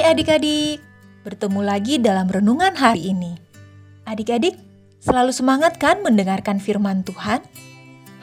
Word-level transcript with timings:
Hai 0.00 0.16
adik-adik, 0.16 0.80
bertemu 1.28 1.60
lagi 1.60 2.00
dalam 2.00 2.24
renungan 2.24 2.72
hari 2.72 3.12
ini. 3.12 3.36
Adik-adik, 4.08 4.56
selalu 4.96 5.28
semangat 5.28 5.76
kan 5.76 6.00
mendengarkan 6.00 6.56
firman 6.56 7.04
Tuhan? 7.04 7.44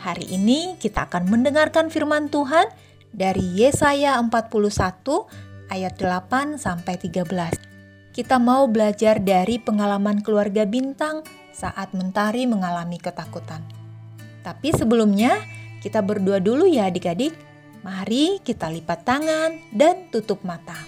Hari 0.01 0.25
ini 0.25 0.73
kita 0.81 1.05
akan 1.05 1.29
mendengarkan 1.29 1.93
firman 1.93 2.33
Tuhan 2.33 2.65
dari 3.13 3.45
Yesaya 3.61 4.17
41 4.17 4.57
ayat 5.69 5.93
8 6.01 6.57
sampai 6.57 6.97
13. 6.97 7.29
Kita 8.09 8.41
mau 8.41 8.65
belajar 8.65 9.21
dari 9.21 9.61
pengalaman 9.61 10.25
keluarga 10.25 10.65
bintang 10.65 11.21
saat 11.53 11.93
mentari 11.93 12.49
mengalami 12.49 12.97
ketakutan. 12.97 13.61
Tapi 14.41 14.73
sebelumnya, 14.73 15.37
kita 15.85 16.01
berdoa 16.01 16.41
dulu 16.41 16.65
ya 16.65 16.89
adik-adik. 16.89 17.37
Mari 17.85 18.41
kita 18.41 18.65
lipat 18.65 19.05
tangan 19.05 19.61
dan 19.69 20.09
tutup 20.09 20.41
mata. 20.41 20.86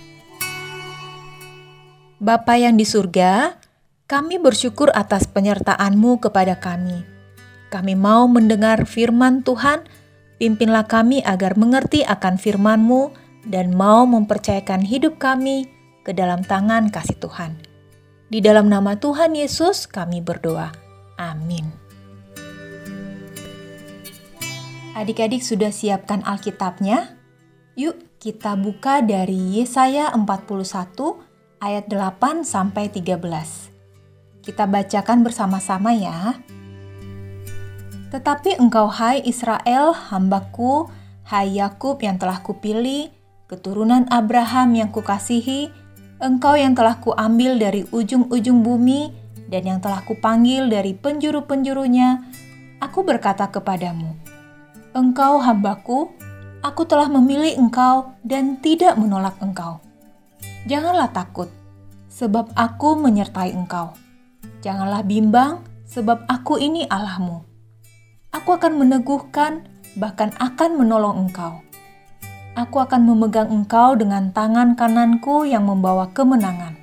Bapa 2.20 2.60
yang 2.60 2.76
di 2.76 2.84
surga, 2.84 3.56
kami 4.04 4.44
bersyukur 4.44 4.92
atas 4.92 5.24
penyertaan-Mu 5.32 6.20
kepada 6.20 6.60
kami. 6.60 7.08
Kami 7.72 7.96
mau 7.96 8.28
mendengar 8.28 8.84
firman 8.84 9.40
Tuhan, 9.40 9.88
pimpinlah 10.36 10.84
kami 10.84 11.24
agar 11.24 11.56
mengerti 11.56 12.04
akan 12.04 12.36
firman-Mu 12.36 13.16
dan 13.48 13.72
mau 13.72 14.04
mempercayakan 14.04 14.84
hidup 14.84 15.16
kami 15.16 15.72
ke 16.04 16.12
dalam 16.12 16.44
tangan 16.44 16.92
kasih 16.92 17.16
Tuhan. 17.24 17.56
Di 18.28 18.44
dalam 18.44 18.68
nama 18.68 19.00
Tuhan 19.00 19.40
Yesus 19.40 19.88
kami 19.88 20.20
berdoa. 20.20 20.76
Amin. 21.16 21.72
Adik-adik 24.92 25.40
sudah 25.40 25.72
siapkan 25.72 26.20
Alkitabnya? 26.28 27.16
Yuk 27.80 27.96
kita 28.20 28.60
buka 28.60 29.00
dari 29.00 29.56
Yesaya 29.56 30.12
41 30.12 31.29
ayat 31.60 31.92
8 31.92 32.48
sampai 32.48 32.88
13. 32.88 33.20
Kita 34.40 34.64
bacakan 34.66 35.22
bersama-sama 35.22 35.92
ya. 35.92 36.40
Tetapi 38.10 38.58
engkau 38.58 38.90
hai 38.90 39.22
Israel, 39.22 39.94
hambaku, 39.94 40.90
hai 41.30 41.62
Yakub 41.62 42.02
yang 42.02 42.18
telah 42.18 42.42
kupilih, 42.42 43.14
keturunan 43.46 44.10
Abraham 44.10 44.74
yang 44.74 44.90
kukasihi, 44.90 45.70
engkau 46.18 46.58
yang 46.58 46.74
telah 46.74 46.98
kuambil 46.98 47.62
dari 47.62 47.86
ujung-ujung 47.94 48.66
bumi 48.66 49.14
dan 49.46 49.68
yang 49.68 49.80
telah 49.84 50.02
kupanggil 50.02 50.66
dari 50.72 50.98
penjuru-penjurunya, 50.98 52.26
aku 52.82 53.06
berkata 53.06 53.46
kepadamu, 53.52 54.18
Engkau 54.90 55.38
hambaku, 55.38 56.10
aku 56.66 56.82
telah 56.90 57.06
memilih 57.14 57.62
engkau 57.62 58.18
dan 58.26 58.58
tidak 58.58 58.98
menolak 58.98 59.38
engkau. 59.38 59.89
Janganlah 60.68 61.16
takut, 61.16 61.48
sebab 62.12 62.52
aku 62.58 63.00
menyertai 63.00 63.56
engkau. 63.56 63.96
Janganlah 64.60 65.08
bimbang, 65.08 65.64
sebab 65.88 66.28
aku 66.28 66.60
ini 66.60 66.84
Allahmu. 66.92 67.48
Aku 68.36 68.60
akan 68.60 68.76
meneguhkan, 68.76 69.64
bahkan 69.96 70.36
akan 70.36 70.76
menolong 70.76 71.28
engkau. 71.28 71.64
Aku 72.60 72.84
akan 72.84 73.08
memegang 73.08 73.48
engkau 73.48 73.96
dengan 73.96 74.36
tangan 74.36 74.76
kananku 74.76 75.48
yang 75.48 75.64
membawa 75.64 76.12
kemenangan. 76.12 76.76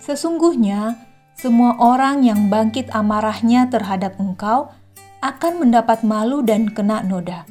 Sesungguhnya, 0.00 0.96
semua 1.36 1.76
orang 1.76 2.24
yang 2.24 2.48
bangkit 2.48 2.88
amarahnya 2.96 3.68
terhadap 3.68 4.16
engkau 4.16 4.72
akan 5.20 5.52
mendapat 5.60 6.00
malu 6.00 6.40
dan 6.40 6.72
kena 6.72 7.04
noda. 7.04 7.44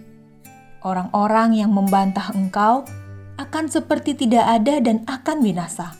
Orang-orang 0.82 1.54
yang 1.54 1.70
membantah 1.70 2.34
engkau 2.34 2.86
akan 3.54 3.70
seperti 3.70 4.18
tidak 4.18 4.50
ada 4.50 4.82
dan 4.82 5.06
akan 5.06 5.46
binasa. 5.46 5.94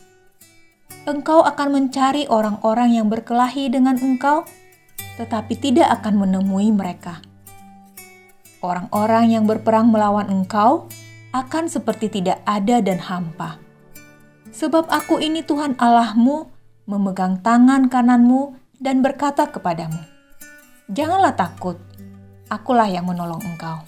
Engkau 1.06 1.38
akan 1.46 1.70
mencari 1.70 2.26
orang-orang 2.26 2.98
yang 2.98 3.06
berkelahi 3.06 3.70
dengan 3.70 3.94
engkau, 3.94 4.42
tetapi 5.22 5.54
tidak 5.62 5.86
akan 6.02 6.26
menemui 6.26 6.74
mereka. 6.74 7.22
Orang-orang 8.58 9.38
yang 9.38 9.46
berperang 9.46 9.86
melawan 9.86 10.34
engkau 10.34 10.90
akan 11.30 11.70
seperti 11.70 12.10
tidak 12.10 12.42
ada 12.42 12.82
dan 12.82 12.98
hampa. 12.98 13.62
Sebab 14.50 14.90
aku 14.90 15.22
ini 15.22 15.46
Tuhan 15.46 15.78
Allahmu, 15.78 16.50
memegang 16.90 17.38
tangan 17.38 17.86
kananmu 17.86 18.58
dan 18.82 18.98
berkata 18.98 19.46
kepadamu, 19.46 20.02
Janganlah 20.90 21.38
takut, 21.38 21.78
akulah 22.50 22.90
yang 22.90 23.06
menolong 23.06 23.46
engkau. 23.46 23.78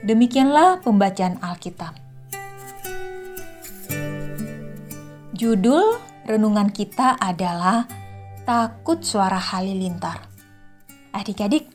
Demikianlah 0.00 0.80
pembacaan 0.80 1.36
Alkitab. 1.44 2.07
Judul 5.38 6.02
renungan 6.26 6.66
kita 6.66 7.14
adalah 7.14 7.86
Takut 8.42 9.06
Suara 9.06 9.38
Halilintar. 9.38 10.26
Adik-adik, 11.14 11.70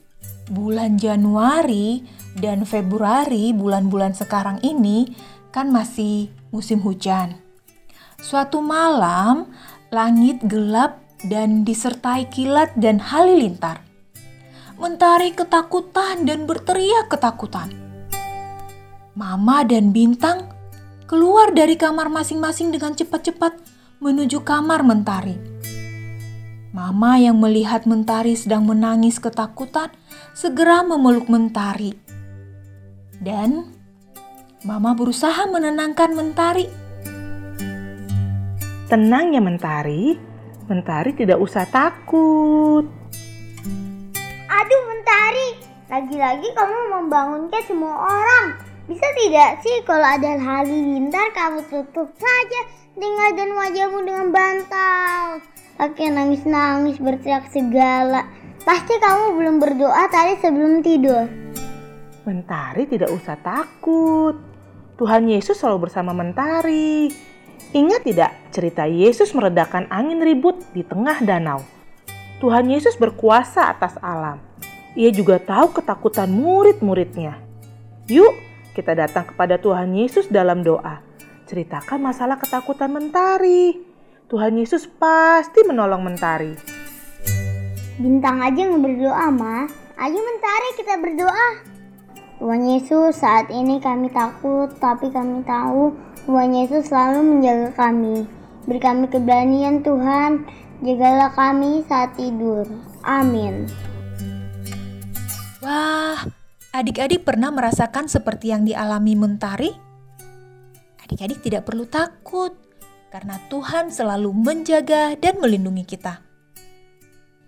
bulan 0.52 1.00
Januari 1.00 2.04
dan 2.36 2.68
Februari, 2.68 3.56
bulan-bulan 3.56 4.12
sekarang 4.12 4.60
ini 4.60 5.16
kan 5.48 5.72
masih 5.72 6.28
musim 6.52 6.84
hujan. 6.84 7.40
Suatu 8.20 8.60
malam, 8.60 9.48
langit 9.88 10.44
gelap 10.44 11.00
dan 11.24 11.64
disertai 11.64 12.28
kilat 12.28 12.68
dan 12.76 13.00
halilintar. 13.00 13.80
Mentari 14.76 15.32
ketakutan 15.32 16.28
dan 16.28 16.44
berteriak 16.44 17.08
ketakutan. 17.08 17.72
Mama 19.16 19.64
dan 19.64 19.88
Bintang 19.88 20.53
keluar 21.14 21.54
dari 21.54 21.78
kamar 21.78 22.10
masing-masing 22.10 22.74
dengan 22.74 22.90
cepat-cepat 22.90 23.54
menuju 24.02 24.42
kamar 24.42 24.82
Mentari. 24.82 25.38
Mama 26.74 27.22
yang 27.22 27.38
melihat 27.38 27.86
Mentari 27.86 28.34
sedang 28.34 28.66
menangis 28.66 29.22
ketakutan 29.22 29.94
segera 30.34 30.82
memeluk 30.82 31.30
Mentari. 31.30 31.94
Dan 33.22 33.70
Mama 34.66 34.98
berusaha 34.98 35.46
menenangkan 35.46 36.18
Mentari. 36.18 36.66
Tenang 38.90 39.38
ya 39.38 39.42
Mentari, 39.44 40.18
Mentari 40.66 41.14
tidak 41.14 41.38
usah 41.38 41.62
takut. 41.70 42.90
Aduh 44.50 44.82
Mentari, 44.90 45.62
lagi-lagi 45.86 46.50
kamu 46.58 46.78
membangunkan 46.90 47.62
semua 47.70 48.02
orang. 48.02 48.73
Bisa 48.84 49.08
tidak 49.16 49.64
sih 49.64 49.80
kalau 49.88 50.04
ada 50.04 50.36
halilintar 50.36 51.32
kamu 51.32 51.64
tutup 51.72 52.12
saja 52.20 52.60
tinggal 52.92 53.30
dan 53.32 53.50
wajahmu 53.56 53.98
dengan 54.04 54.28
bantal. 54.28 55.40
Pakai 55.80 56.12
nangis-nangis 56.12 57.00
berteriak 57.00 57.48
segala. 57.48 58.28
Pasti 58.60 58.92
kamu 59.00 59.40
belum 59.40 59.56
berdoa 59.56 60.04
tadi 60.12 60.36
sebelum 60.36 60.84
tidur. 60.84 61.24
Mentari 62.28 62.84
tidak 62.84 63.08
usah 63.08 63.40
takut. 63.40 64.36
Tuhan 65.00 65.32
Yesus 65.32 65.56
selalu 65.56 65.88
bersama 65.88 66.12
Mentari. 66.12 67.08
Ingat 67.72 68.04
tidak 68.04 68.30
cerita 68.52 68.84
Yesus 68.84 69.32
meredakan 69.32 69.88
angin 69.88 70.20
ribut 70.20 70.60
di 70.76 70.84
tengah 70.84 71.24
danau? 71.24 71.64
Tuhan 72.38 72.68
Yesus 72.68 73.00
berkuasa 73.00 73.72
atas 73.72 73.96
alam. 74.04 74.44
Ia 74.92 75.08
juga 75.08 75.40
tahu 75.40 75.72
ketakutan 75.72 76.30
murid-muridnya. 76.30 77.40
Yuk, 78.06 78.53
kita 78.74 78.92
datang 78.98 79.30
kepada 79.30 79.56
Tuhan 79.56 79.94
Yesus 79.94 80.26
dalam 80.26 80.66
doa. 80.66 80.98
Ceritakan 81.46 82.02
masalah 82.02 82.36
ketakutan 82.36 82.90
mentari. 82.90 83.78
Tuhan 84.26 84.58
Yesus 84.58 84.90
pasti 84.90 85.62
menolong 85.62 86.02
mentari. 86.02 86.58
Bintang 87.94 88.42
aja 88.42 88.66
yang 88.66 88.82
berdoa, 88.82 89.30
Ma. 89.30 89.70
Ayo 89.94 90.18
mentari 90.18 90.68
kita 90.74 90.98
berdoa. 90.98 91.48
Tuhan 92.42 92.66
Yesus, 92.66 93.22
saat 93.22 93.46
ini 93.54 93.78
kami 93.78 94.10
takut, 94.10 94.66
tapi 94.82 95.06
kami 95.14 95.46
tahu 95.46 95.94
Tuhan 96.26 96.50
Yesus 96.50 96.90
selalu 96.90 97.22
menjaga 97.22 97.70
kami. 97.78 98.26
Beri 98.66 98.80
kami 98.82 99.06
keberanian 99.06 99.86
Tuhan, 99.86 100.42
jagalah 100.82 101.30
kami 101.30 101.86
saat 101.86 102.18
tidur. 102.18 102.66
Amin. 103.06 103.70
Wah, 105.62 106.26
Adik-adik 106.74 107.22
pernah 107.22 107.54
merasakan 107.54 108.10
seperti 108.10 108.50
yang 108.50 108.66
dialami 108.66 109.14
Mentari? 109.14 109.70
Adik-adik 111.06 111.46
tidak 111.46 111.70
perlu 111.70 111.86
takut, 111.86 112.50
karena 113.14 113.38
Tuhan 113.46 113.94
selalu 113.94 114.34
menjaga 114.34 115.14
dan 115.14 115.38
melindungi 115.38 115.86
kita. 115.86 116.18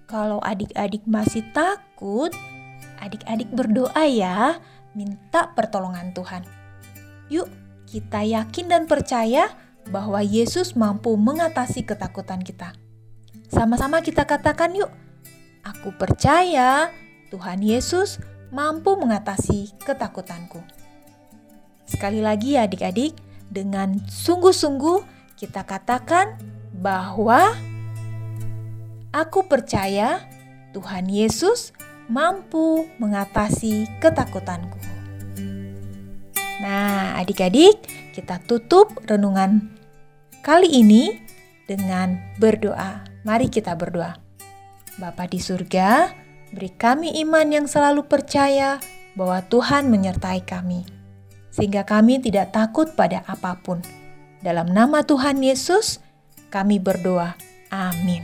Kalau 0.06 0.38
adik-adik 0.38 1.02
masih 1.10 1.42
takut, 1.50 2.30
adik-adik 3.02 3.50
berdoa 3.50 4.06
ya, 4.06 4.62
minta 4.94 5.50
pertolongan 5.58 6.14
Tuhan. 6.14 6.46
Yuk, 7.26 7.50
kita 7.90 8.22
yakin 8.22 8.70
dan 8.70 8.86
percaya 8.86 9.50
bahwa 9.90 10.22
Yesus 10.22 10.78
mampu 10.78 11.18
mengatasi 11.18 11.82
ketakutan 11.82 12.46
kita. 12.46 12.78
Sama-sama 13.50 14.06
kita 14.06 14.22
katakan 14.22 14.70
yuk, 14.78 14.94
aku 15.66 15.90
percaya 15.98 16.94
Tuhan 17.34 17.66
Yesus 17.66 18.22
mampu 18.50 18.94
mengatasi 18.98 19.74
ketakutanku. 19.82 20.62
Sekali 21.86 22.18
lagi 22.18 22.58
ya 22.58 22.66
adik-adik, 22.66 23.14
dengan 23.46 24.02
sungguh-sungguh 24.10 25.06
kita 25.38 25.62
katakan 25.62 26.34
bahwa 26.74 27.54
aku 29.14 29.46
percaya 29.46 30.26
Tuhan 30.74 31.06
Yesus 31.06 31.70
mampu 32.10 32.90
mengatasi 32.98 33.86
ketakutanku. 34.02 34.78
Nah, 36.60 37.20
adik-adik, 37.20 37.84
kita 38.16 38.40
tutup 38.44 38.96
renungan 39.04 39.76
kali 40.40 40.80
ini 40.80 41.20
dengan 41.68 42.16
berdoa. 42.40 43.04
Mari 43.26 43.52
kita 43.52 43.76
berdoa. 43.76 44.16
Bapa 44.96 45.28
di 45.28 45.36
surga, 45.36 46.08
beri 46.52 46.70
kami 46.74 47.18
iman 47.26 47.46
yang 47.50 47.66
selalu 47.66 48.06
percaya 48.06 48.82
bahwa 49.16 49.40
Tuhan 49.46 49.88
menyertai 49.88 50.44
kami, 50.44 50.84
sehingga 51.50 51.86
kami 51.88 52.20
tidak 52.20 52.52
takut 52.52 52.92
pada 52.92 53.24
apa 53.24 53.56
pun. 53.62 53.80
Dalam 54.44 54.70
nama 54.70 55.02
Tuhan 55.02 55.40
Yesus, 55.40 55.98
kami 56.52 56.78
berdoa. 56.78 57.34
Amin. 57.72 58.22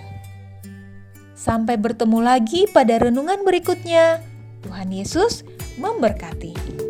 Sampai 1.35 1.75
bertemu 1.75 2.23
lagi 2.23 2.71
pada 2.71 3.03
renungan 3.03 3.43
berikutnya. 3.43 4.23
Tuhan 4.63 4.95
Yesus 4.95 5.43
memberkati. 5.81 6.82